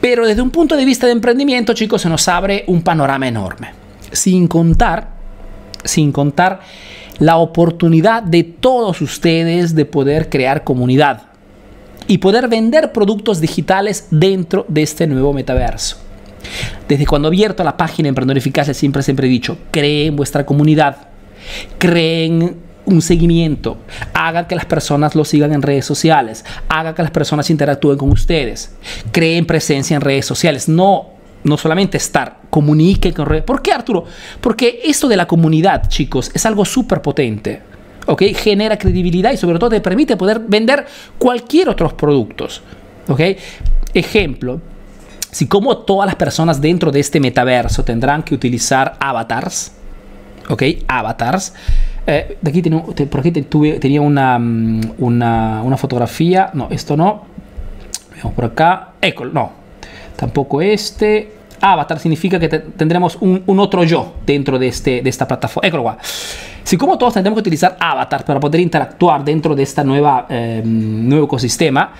[0.00, 3.72] Pero desde un punto de vista de emprendimiento, chicos, se nos abre un panorama enorme.
[4.12, 5.08] Sin contar,
[5.82, 6.60] sin contar
[7.18, 11.27] la oportunidad de todos ustedes de poder crear comunidad
[12.08, 15.98] y poder vender productos digitales dentro de este nuevo metaverso.
[16.88, 21.08] Desde cuando abierto la página Emprendedor Eficaz, siempre, siempre he dicho, creen vuestra comunidad,
[21.78, 23.76] creen un seguimiento,
[24.14, 28.10] hagan que las personas lo sigan en redes sociales, hagan que las personas interactúen con
[28.10, 28.74] ustedes,
[29.12, 33.44] creen presencia en redes sociales, no no solamente estar, comunique con redes.
[33.44, 34.04] ¿Por qué, Arturo?
[34.40, 37.62] Porque esto de la comunidad, chicos, es algo súper potente.
[38.08, 38.22] ¿Ok?
[38.34, 40.86] Genera credibilidad y sobre todo te permite poder vender
[41.18, 42.62] cualquier otros productos.
[43.06, 43.20] ¿Ok?
[43.92, 44.60] Ejemplo,
[45.30, 49.72] si como todas las personas dentro de este metaverso tendrán que utilizar avatars,
[50.48, 50.62] ¿ok?
[50.88, 51.52] Avatars.
[52.06, 52.62] Eh, de aquí
[53.04, 56.50] por aquí tuve, tenía una, mm, una, una, fotografía.
[56.54, 57.24] No, esto no.
[58.14, 58.92] Veamos por acá.
[59.02, 59.52] Eco, no.
[60.16, 61.37] Tampoco este.
[61.60, 65.66] Avatar significa que tendremos un, otro yo dentro de, este, de esta plataforma.
[65.68, 65.96] Eccolo
[66.68, 71.24] si como todos tenemos que utilizar avatar para poder interactuar dentro de este eh, nuevo
[71.24, 71.94] ecosistema,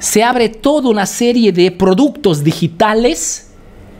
[0.00, 3.52] se abre toda una serie de productos digitales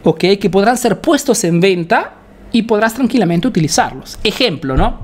[0.03, 0.35] ¿okay?
[0.35, 2.11] que podrán ser puestos en venta
[2.51, 4.19] y podrás tranquilamente utilizarlos.
[4.21, 4.99] Ejemplo, ¿no?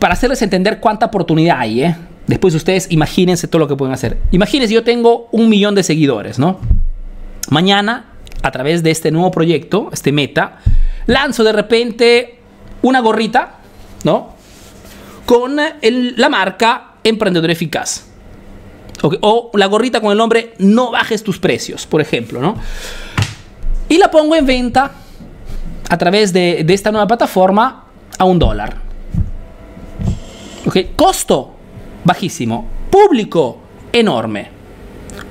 [0.00, 1.96] Para hacerles entender cuánta oportunidad hay, ¿eh?
[2.26, 4.18] Después ustedes imagínense todo lo que pueden hacer.
[4.32, 6.58] Imagínense, yo tengo un millón de seguidores, ¿no?
[7.50, 8.06] Mañana,
[8.42, 10.58] a través de este nuevo proyecto, este meta,
[11.06, 12.38] lanzo de repente
[12.82, 13.56] una gorrita,
[14.04, 14.34] ¿no?
[15.26, 18.06] Con la marca Emprendedor Eficaz.
[19.20, 22.56] O la gorrita con el nombre No bajes tus precios, por ejemplo, ¿no?
[23.88, 24.92] Y la pongo en venta
[25.88, 27.84] a través de, esta nueva plataforma
[28.18, 28.76] a un dólar.
[30.66, 30.78] ¿Ok?
[30.96, 31.54] Costo
[32.04, 32.68] bajísimo.
[32.90, 33.58] Público
[33.92, 34.50] enorme.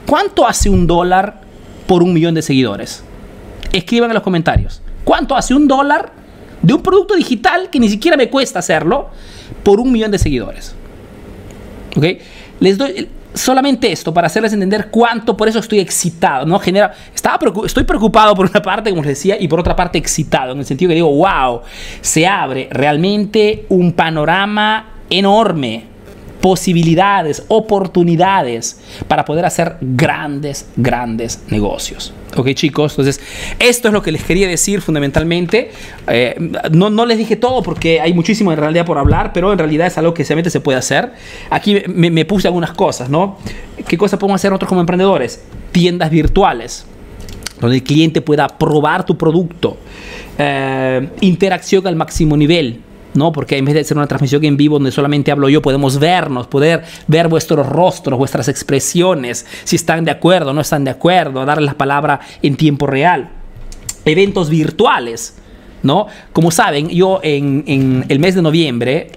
[0.06, 1.41] ¿Cuánto hace un dólar
[1.93, 3.03] por un millón de seguidores?
[3.71, 4.82] Escriban en los comentarios.
[5.03, 6.12] ¿Cuánto hace un dólar
[6.60, 9.12] de un producto digital que ni siquiera me cuesta hacerlo
[9.62, 10.73] por un millón de seguidores?
[11.95, 12.03] ¿Ok?
[12.60, 16.58] Les doy solamente esto para hacerles entender cuánto, por eso estoy excitado, ¿no?
[16.58, 20.53] Genera, estaba estoy preocupado por una parte, como les decía, y por otra parte excitado,
[20.53, 21.62] en el sentido que digo, wow,
[22.01, 25.92] se abre realmente un panorama enorme
[26.43, 28.77] posibilidades, oportunidades
[29.08, 32.13] para poder hacer grandes, grandes negocios.
[32.36, 33.21] Ok chicos, entonces
[33.60, 35.71] esto es lo que les quería decir fundamentalmente.
[36.08, 36.36] Eh,
[36.69, 39.88] no, no, les dije todo porque hay muchísimo en realidad por hablar, pero en realidad
[39.88, 41.13] es algo que solamente se puede hacer.
[41.49, 43.38] Aquí me, puse algunas cosas, ¿no?
[43.88, 45.41] ¿Qué cosas podemos hacer nosotros como emprendedores?
[45.71, 46.86] Tiendas virtuales
[47.62, 49.77] donde el cliente pueda probar tu producto,
[50.38, 52.82] eh, interacción al máximo nivel,
[53.13, 53.32] ¿no?
[53.32, 56.47] Porque en vez de ser una transmisión en vivo donde solamente hablo yo, podemos vernos,
[56.47, 61.65] poder ver vuestros rostros, vuestras expresiones, si están de acuerdo no están de acuerdo, darles
[61.65, 63.30] la palabra en tiempo real.
[64.06, 65.36] Eventos virtuales,
[65.82, 66.08] ¿no?
[66.34, 69.12] Como saben, yo en, el mes de noviembre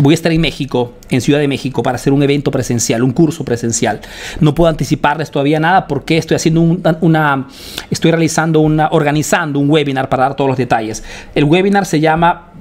[0.00, 3.12] voy a estar en México, en Ciudad de México, para hacer un evento presencial, un
[3.12, 4.00] curso presencial.
[4.40, 7.48] No puedo anticiparles todavía nada porque estoy haciendo una,
[7.90, 11.04] estoy realizando una, organizando un webinar para dar todos los detalles.
[11.34, 12.51] El webinar se llama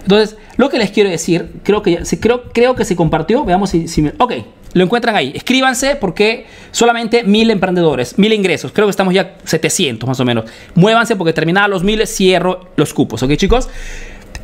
[0.02, 3.44] Entonces, lo que les quiero decir, creo que, creo, creo que se compartió.
[3.44, 4.32] Veamos si, si me, Ok,
[4.74, 5.33] lo encuentran ahí.
[5.35, 8.72] Escríbanse porque solamente mil emprendedores, mil ingresos.
[8.72, 10.44] Creo que estamos ya 700 más o menos.
[10.74, 13.22] Muévanse porque terminados los miles cierro los cupos.
[13.22, 13.68] ¿Ok, chicos?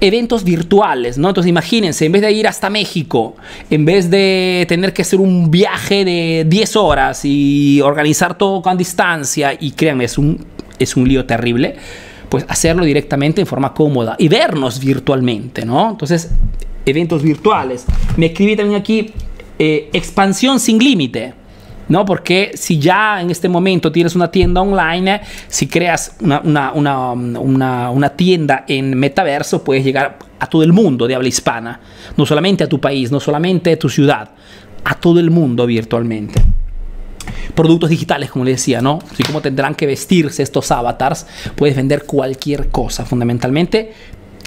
[0.01, 1.29] eventos virtuales, ¿no?
[1.29, 3.37] Entonces imagínense, en vez de ir hasta México,
[3.71, 8.77] en vez de tener que hacer un viaje de 10 horas y organizar todo con
[8.77, 10.45] distancia, y créanme, es un,
[10.79, 11.77] es un lío terrible,
[12.29, 15.91] pues hacerlo directamente en forma cómoda y vernos virtualmente, ¿no?
[15.91, 16.31] Entonces,
[16.85, 17.87] eventos virtuales.
[18.17, 19.13] Me escribí también aquí
[19.59, 21.35] eh, expansión sin límite.
[21.89, 22.05] ¿no?
[22.05, 28.65] Porque si ya en este momento tienes una tienda online, si creas una, una, tienda
[28.69, 31.81] en metaverso, puedes llegar a todo el mundo de habla hispana,
[32.17, 34.31] no solamente a tu país, no solamente a tu ciudad,
[34.85, 36.43] a todo el mundo virtualmente.
[37.55, 38.99] Productos digitales, como le decía, ¿no?
[39.11, 43.93] Así como tendrán que vestirse estos avatars, puedes vender cualquier cosa, fundamentalmente,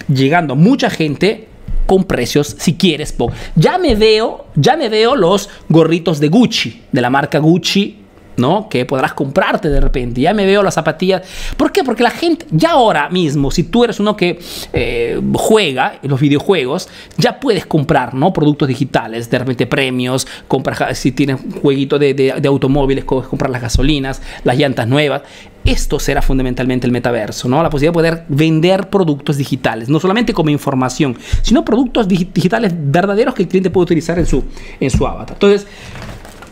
[0.08, 1.47] llegando a mucha gente
[1.88, 3.16] con precios si quieres.
[3.56, 8.04] Ya me veo, ya me veo los gorritos de Gucci, de la marca Gucci
[8.38, 8.68] ¿no?
[8.68, 10.20] Que podrás comprarte de repente.
[10.20, 11.22] Ya me veo las zapatillas.
[11.56, 11.84] ¿Por qué?
[11.84, 14.38] Porque la gente, ya ahora mismo, si tú eres uno que
[14.72, 18.32] eh, juega en los videojuegos, ya puedes comprar, ¿no?
[18.32, 23.60] Productos digitales, de repente premios, compras, si tienes jueguito de, de, automóviles, puedes comprar las
[23.60, 25.22] gasolinas, las llantas nuevas.
[25.68, 27.62] Esto será fundamentalmente el metaverso, ¿no?
[27.62, 33.34] La posibilidad de poder vender productos digitales, no solamente como información, sino productos digitales verdaderos
[33.34, 34.42] que el cliente puede utilizar en su,
[34.80, 35.34] en su avatar.
[35.34, 35.66] Entonces,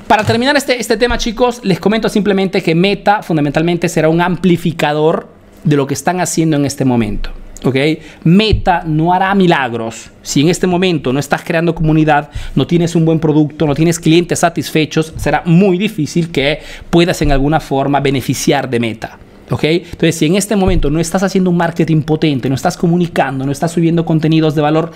[0.06, 5.28] para terminar este, este tema, chicos, les comento simplemente que Meta fundamentalmente será un amplificador
[5.64, 7.30] de lo que están haciendo en este momento.
[7.64, 7.76] ¿Ok?
[8.24, 10.10] Meta no hará milagros.
[10.22, 13.98] Si en este momento no estás creando comunidad, no tienes un buen producto, no tienes
[13.98, 19.18] clientes satisfechos, será muy difícil que puedas en alguna forma beneficiar de Meta.
[19.48, 19.62] ¿Ok?
[19.64, 23.52] Entonces, si en este momento no estás haciendo un marketing potente, no estás comunicando, no
[23.52, 24.90] estás subiendo contenidos de valor,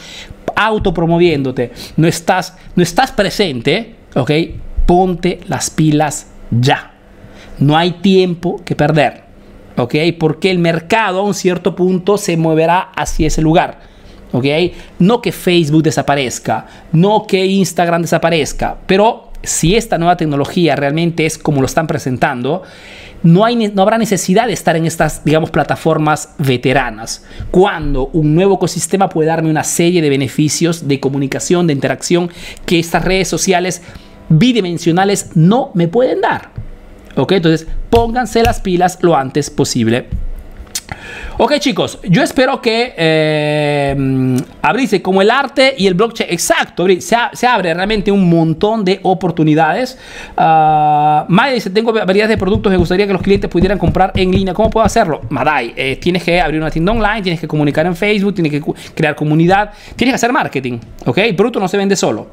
[0.57, 4.31] autopromoviéndote, no estás, no estás presente, ¿ok?
[4.91, 6.91] ponte las pilas ya.
[7.61, 9.30] No hay tiempo que perder.
[9.77, 9.95] ¿Ok?
[10.19, 13.81] Porque el mercado a un cierto punto se moverá hacia ese lugar.
[14.33, 14.47] ¿Ok?
[14.99, 21.39] No que Facebook desaparezca, no que Instagram desaparezca, pero si esta nueva tecnología realmente es
[21.39, 22.63] como lo están presentando,
[23.23, 28.55] no, hay, no habrá necesidad de estar en estas, digamos, plataformas veteranas, cuando un nuevo
[28.55, 32.31] ecosistema puede darme una serie de beneficios de comunicación, de interacción,
[32.65, 33.83] que estas redes sociales
[34.29, 36.51] bidimensionales no me pueden dar.
[37.21, 37.33] ¿Ok?
[37.33, 40.07] Entonces, pónganse las pilas lo antes posible.
[41.43, 47.47] Ok chicos, yo espero que eh, abrirse como el arte y el blockchain, exacto, se,
[47.47, 49.99] abre realmente un montón de oportunidades.
[50.37, 54.53] Uh, dice, tengo variedades de productos, me gustaría que los clientes pudieran comprar en línea.
[54.53, 55.23] ¿Cómo puedo hacerlo?
[55.31, 58.63] Madai, eh, tienes que abrir una tienda online, tienes que comunicar en Facebook, tienes que
[58.95, 61.19] crear comunidad, tienes que hacer marketing, ¿ok?
[61.19, 62.29] El producto no se vende solo.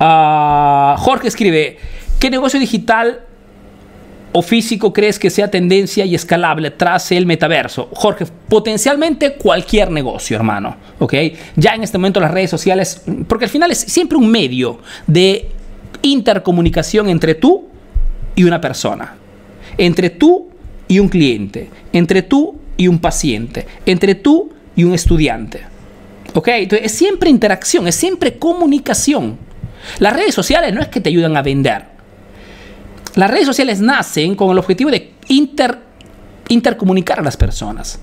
[0.00, 1.78] Uh, Jorge escribe,
[2.18, 3.20] ¿qué negocio digital
[4.32, 7.88] o físico crees que sea tendencia y escalable tras el metaverso?
[7.92, 10.76] Jorge, potencialmente cualquier negocio, hermano.
[10.98, 11.14] ¿Ok?
[11.56, 15.48] Ya en este momento las redes sociales, porque al final es siempre un medio de
[16.02, 17.68] intercomunicación entre tú
[18.36, 19.14] y una persona,
[19.76, 20.48] entre tú
[20.86, 25.62] y un cliente, entre tú y un paciente, entre tú y un estudiante.
[26.34, 26.48] ¿Ok?
[26.48, 29.38] Entonces es siempre interacción, es siempre comunicación.
[29.98, 31.90] Las redes sociales no es que te ayudan a vender
[33.14, 35.78] las redes sociales nacen con el objetivo de inter,
[36.48, 37.98] intercomunicar a las personas.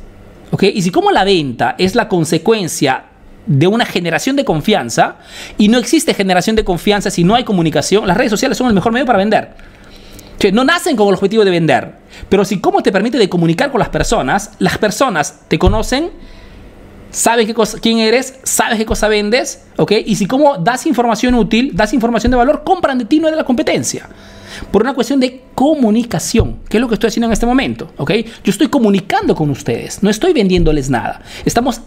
[0.59, 3.05] Y si como la venta es la consecuencia
[3.45, 5.17] de una generación de confianza
[5.57, 8.73] y no existe generación de confianza si no hay comunicación, las redes sociales son el
[8.73, 9.55] mejor medio para vender.
[10.51, 11.93] no nacen con el objetivo de vender,
[12.29, 16.11] pero si cómo te permite de comunicar con las personas, las personas te conocen,
[17.11, 19.93] saben qué quién eres, sabes qué cosa vendes, ¿ok?
[20.05, 23.35] Y si cómo das información útil, das información de valor, compran de ti, no de
[23.35, 24.07] la competencia
[24.71, 28.11] por una cuestión de comunicación, que es lo que estoy haciendo en este momento, ¿ok?
[28.43, 31.21] Yo estoy comunicando con ustedes, no estoy vendiéndoles nada.
[31.45, 31.81] Estamos,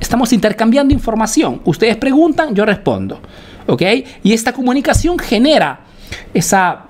[0.00, 1.60] estamos intercambiando información.
[1.64, 3.20] Ustedes preguntan, yo respondo,
[3.66, 3.82] ¿ok?
[4.22, 5.80] Y esta comunicación genera
[6.34, 6.86] esa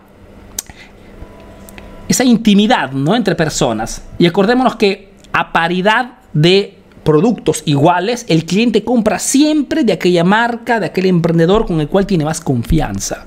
[2.09, 3.15] esa intimidad ¿no?
[3.17, 4.03] entre personas.
[4.19, 10.79] Y acordémonos que a paridad de productos iguales, el cliente compra siempre de aquella marca,
[10.79, 13.27] de aquel emprendedor con el cual tiene más confianza.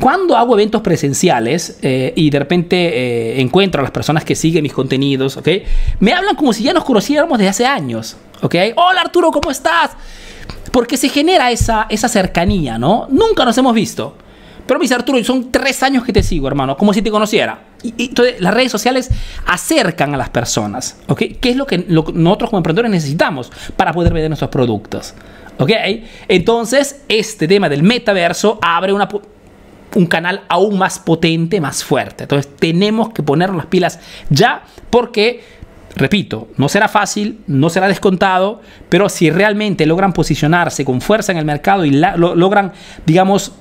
[0.00, 4.62] Cuando hago eventos presenciales eh, y de repente eh, encuentro a las personas que siguen
[4.62, 5.48] mis contenidos, ¿ok?
[6.00, 8.54] Me hablan como si ya nos conociéramos desde hace años, ¿ok?
[8.76, 9.90] Hola Arturo, ¿cómo estás?
[10.72, 13.06] Porque se genera esa, esa cercanía, ¿no?
[13.10, 14.16] Nunca nos hemos visto.
[14.66, 17.60] Pero me dice Arturo, son tres años que te sigo, hermano, como si te conociera.
[17.82, 19.10] Y, entonces las redes sociales
[19.46, 21.22] acercan a las personas, ¿ok?
[21.40, 25.14] ¿Qué es lo que nosotros como emprendedores necesitamos para poder vender nuestros productos?
[25.58, 25.70] ¿Ok?
[26.28, 29.08] Entonces, este tema del metaverso abre una
[29.96, 32.24] un canal aún más potente, más fuerte.
[32.24, 35.42] Entonces tenemos que poner las pilas ya porque,
[35.94, 41.38] repito, no será fácil, no será descontado, pero si realmente logran posicionarse con fuerza en
[41.38, 42.72] el mercado y logran,
[43.06, 43.52] digamos,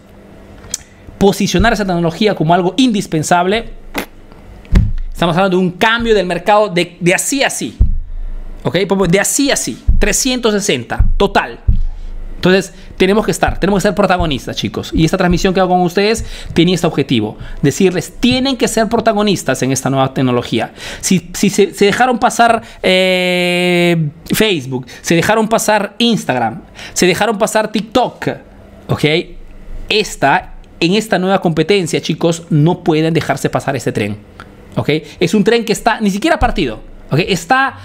[1.17, 3.69] posicionar esa tecnología como algo indispensable,
[5.11, 7.77] estamos hablando de un cambio del mercado de, de así a así.
[8.63, 8.75] ¿Ok?
[9.07, 9.81] De así a así.
[9.99, 11.59] 360, total.
[12.35, 14.91] Entonces, tenemos que estar, tenemos que ser protagonistas, chicos.
[14.93, 19.61] Y esta transmisión que hago con ustedes tiene este objetivo: decirles, tienen que ser protagonistas
[19.63, 20.73] en esta nueva tecnología.
[21.01, 26.61] Si, se, dejaron pasar eh, Facebook, se dejaron pasar Instagram,
[26.93, 28.27] se dejaron pasar TikTok,
[28.89, 29.03] ¿ok?
[29.89, 34.17] Esta, en esta nueva competencia, chicos, no pueden dejarse pasar este tren.
[34.75, 34.89] ¿Ok?
[35.19, 36.81] Es un tren que está ni siquiera partido.
[37.11, 37.19] ¿ok?
[37.27, 37.77] Está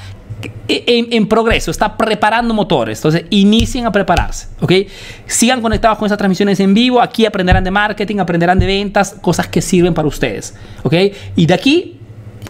[0.68, 2.98] en, progreso, está preparando motores.
[2.98, 4.72] Entonces, inicien a prepararse, ¿ok?
[5.26, 7.00] Sigan conectados con estas transmisiones en vivo.
[7.00, 10.94] Aquí aprenderán de marketing, aprenderán de ventas, cosas que sirven para ustedes, ¿ok?
[11.37, 12.00] Y de aquí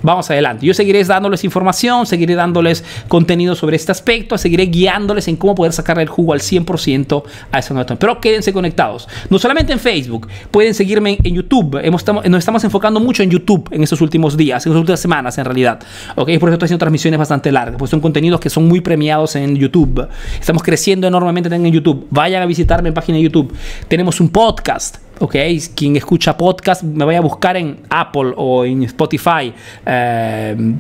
[0.03, 0.67] vamos adelante.
[0.67, 5.73] Yo seguiré dándoles información, seguiré dándoles contenido sobre este aspecto, seguiré guiándoles en cómo poder
[5.73, 9.09] sacarle el jugo al 100% a esa nueva Pero quédense conectados.
[9.29, 11.81] No solamente en Facebook, pueden seguirme en YouTube.
[11.83, 15.39] Hemos, nos estamos enfocando mucho en YouTube en estos últimos días, en estas últimas semanas
[15.39, 15.81] en realidad.
[16.17, 16.31] ¿ok?
[16.39, 19.57] Por eso estoy haciendo transmisiones bastante largas, pues son contenidos que son muy premiados en
[19.57, 20.09] YouTube.
[20.39, 22.07] Estamos creciendo enormemente en YouTube.
[22.11, 23.53] Vayan a visitarme en página de YouTube.
[23.89, 25.37] Tenemos un podcast ¿ok?
[25.75, 29.53] Quien escucha podcast me vaya a buscar en Apple o en Spotify.
[29.87, 30.75] Eh,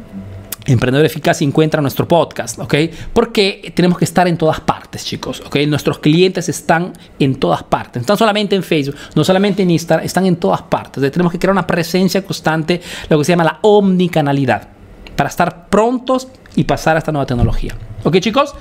[0.66, 2.74] Emprendedor Eficaz encuentra nuestro podcast, ¿ok?
[3.12, 5.56] Porque tenemos que estar en todas partes, chicos, ¿ok?
[5.66, 10.04] Nuestros clientes están en todas partes, no están solamente en Facebook, no solamente en Instagram,
[10.04, 11.10] están en todas partes.
[11.10, 14.68] Tenemos que crear una presencia constante, lo que se llama la omnicanalidad,
[15.16, 17.74] para estar prontos y pasar a esta nueva tecnología.
[18.04, 18.54] ¿Ok, chicos?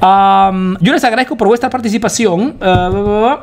[0.00, 2.56] yo les agradezco por vuestra participación.
[2.60, 3.36] Uh,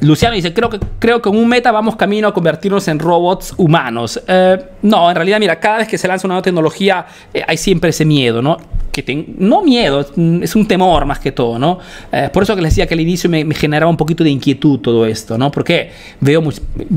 [0.00, 4.20] Luciano dice, creo que, creo que un meta vamos camino a convertirnos en robots humanos.
[4.28, 7.56] Eh, no, en realidad, mira, cada vez que se lanza una nueva tecnología eh, hay
[7.56, 8.58] siempre ese miedo, ¿no?
[9.04, 10.06] Que no miedo,
[10.42, 11.78] es un temor más que todo, ¿no?
[12.12, 14.78] Eh, por eso que les decía que al inicio me, generaba un poquito de inquietud
[14.80, 15.50] todo esto, ¿no?
[15.50, 16.42] Porque veo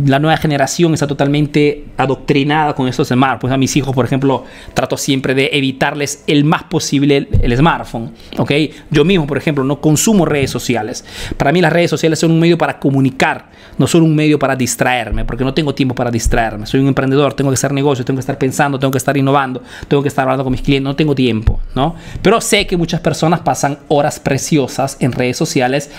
[0.05, 3.39] la nueva generación está totalmente adoctrinada con estos smartphones.
[3.39, 4.43] Pues a mis hijos, por ejemplo,
[4.73, 8.51] trato siempre de evitarles el más posible el, el smartphone, ¿ok?
[8.91, 11.05] Yo mismo, por ejemplo, no consumo redes sociales.
[11.37, 14.55] Para mí las redes sociales son un medio para comunicar, no son un medio para
[14.55, 16.65] distraerme, porque no tengo tiempo para distraerme.
[16.65, 19.61] Soy un emprendedor, tengo que hacer negocios, tengo que estar pensando, tengo que estar innovando,
[19.87, 21.88] tengo que estar hablando con mis clientes, no tengo tiempo, ¿no?
[22.21, 25.91] Pero sé que muchas personas pasan horas preciosas en redes sociales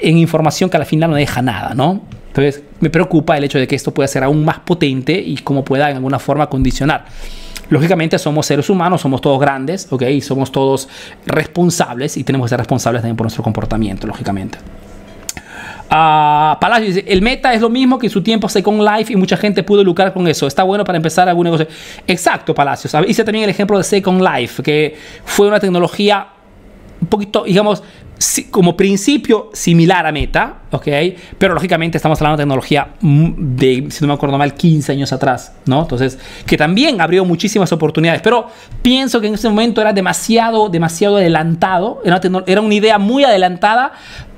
[0.00, 2.02] en información que al final no deja nada, ¿no?
[2.28, 5.64] Entonces me preocupa el hecho de que esto pueda ser aún más potente y cómo
[5.64, 7.06] pueda en alguna forma condicionar.
[7.70, 10.02] Lógicamente somos seres humanos, somos todos grandes, ¿ok?
[10.02, 10.88] Y somos todos
[11.24, 14.58] responsables y tenemos que ser responsables también por nuestro comportamiento, lógicamente.
[15.86, 19.16] Uh, Palacio dice, el meta es lo mismo que en su tiempo Second Life y
[19.16, 20.46] mucha gente pudo lucrar con eso.
[20.46, 21.68] Está bueno para empezar algún negocio.
[22.06, 22.94] Exacto, Palacios.
[23.06, 26.28] Hice también el ejemplo de Second Life, que fue una tecnología
[27.00, 27.82] un poquito, digamos,
[28.50, 30.88] como principio similar a Meta, ¿ok?
[31.38, 35.52] Pero lógicamente estamos hablando de tecnología de, si no me acuerdo mal, 15 años atrás,
[35.66, 35.82] ¿no?
[35.82, 38.46] Entonces, que también abrió muchísimas oportunidades, pero
[38.80, 43.92] pienso que en ese momento era demasiado, demasiado adelantado, era era una idea muy adelantada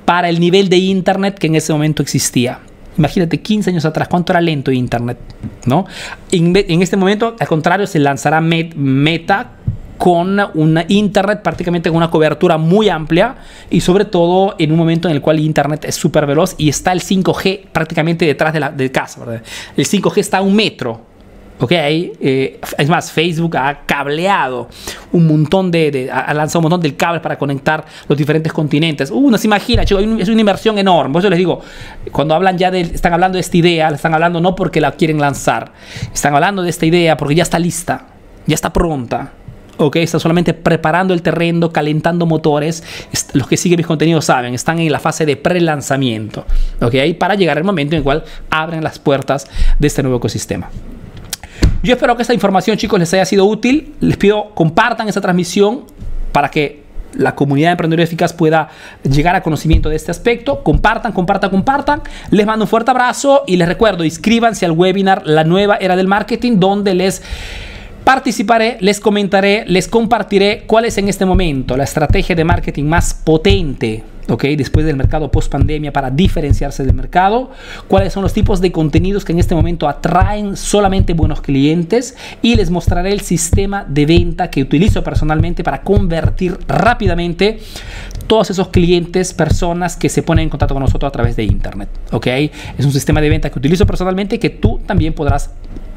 [0.09, 2.61] para el nivel de Internet que en ese momento existía.
[2.97, 5.19] Imagínate 15 años atrás, cuánto era lento Internet,
[5.67, 5.85] ¿no?
[6.31, 9.51] En, este momento, al contrario, se lanzará Meta
[9.99, 13.35] con una Internet prácticamente con una cobertura muy amplia
[13.69, 16.91] y sobre todo en un momento en el cual Internet es súper veloz y está
[16.91, 19.19] el 5G prácticamente detrás de la casa.
[19.19, 19.43] ¿verdad?
[19.77, 21.01] El 5G está a un metro
[21.59, 21.71] ¿ok?
[21.71, 24.67] Eh, es más, Facebook ha cableado
[25.11, 29.11] un montón de, ha lanzado un montón de cables para conectar los diferentes continentes.
[29.11, 31.13] Uh, no se imagina, chicos, es una inversión enorme.
[31.13, 31.61] Por eso les digo,
[32.11, 35.19] cuando hablan ya de, están hablando de esta idea, están hablando no porque la quieren
[35.19, 35.71] lanzar,
[36.13, 38.07] están hablando de esta idea porque ya está lista,
[38.45, 39.33] ya está pronta.
[39.77, 39.95] ¿ok?
[39.95, 42.83] Está solamente preparando el terreno, calentando motores.
[43.33, 46.45] Los que siguen mis contenidos saben, están en la fase de pre-lanzamiento,
[46.81, 46.95] ¿ok?
[47.17, 49.47] Para llegar al momento en el cual abren las puertas
[49.79, 50.69] de este nuevo ecosistema.
[51.81, 53.93] Yo espero que esta información, chicos, les haya sido útil.
[54.01, 55.85] Les pido compartan esta transmisión
[56.33, 58.69] para que la comunidad de emprendedores eficaz pueda
[59.03, 60.61] llegar a conocimiento de este aspecto.
[60.61, 62.01] Compartan, compartan, compartan.
[62.31, 66.07] Les mando un fuerte abrazo y les recuerdo, inscríbanse al webinar La nueva era del
[66.07, 67.21] marketing, donde les
[68.03, 73.13] participaré, les comentaré, les compartiré cuál es en este momento la estrategia de marketing más
[73.13, 74.03] potente
[74.37, 77.49] Después del mercado post pandemia para diferenciarse del mercado,
[77.87, 82.55] cuáles son los tipos de contenidos que en este momento atraen solamente buenos clientes y
[82.55, 87.59] les mostraré el sistema de venta que utilizo personalmente para convertir rápidamente
[88.27, 91.89] todos esos clientes, personas que se ponen en contacto con nosotros a través de internet,
[92.11, 92.27] ¿ok?
[92.77, 95.49] Es un sistema de venta que utilizo personalmente que tú también podrás